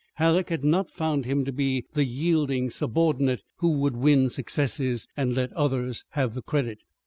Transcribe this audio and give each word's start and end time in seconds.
Halleck 0.15 0.49
had 0.49 0.63
not 0.63 0.89
found 0.89 1.25
him 1.25 1.45
to 1.45 1.51
be 1.51 1.85
the 1.93 2.05
yielding 2.05 2.71
subordinate 2.71 3.43
who 3.57 3.69
would 3.69 3.95
win 3.95 4.29
successes 4.29 5.07
and 5.15 5.35
let 5.35 5.53
others 5.53 6.05
have 6.13 6.33
the 6.33 6.41
credit. 6.41 6.79